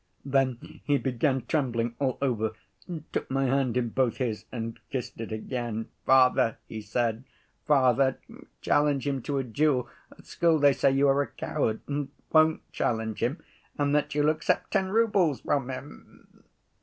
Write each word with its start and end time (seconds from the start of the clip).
Then 0.25 0.81
he 0.83 0.97
began 0.97 1.45
trembling 1.45 1.95
all 1.99 2.17
over, 2.23 2.53
took 3.13 3.29
my 3.29 3.45
hand 3.45 3.77
in 3.77 3.89
both 3.89 4.17
his 4.17 4.45
and 4.51 4.79
kissed 4.89 5.21
it 5.21 5.31
again. 5.31 5.89
'Father,' 6.07 6.57
he 6.67 6.81
said, 6.81 7.23
'father, 7.67 8.17
challenge 8.61 9.05
him 9.07 9.21
to 9.21 9.37
a 9.37 9.43
duel, 9.43 9.87
at 10.11 10.25
school 10.25 10.57
they 10.57 10.73
say 10.73 10.89
you 10.89 11.07
are 11.07 11.21
a 11.21 11.27
coward 11.27 11.81
and 11.85 12.09
won't 12.31 12.61
challenge 12.71 13.21
him, 13.21 13.43
and 13.77 13.93
that 13.93 14.15
you'll 14.15 14.29
accept 14.31 14.71
ten 14.71 14.89
roubles 14.89 15.41
from 15.41 15.69
him. 15.69 16.45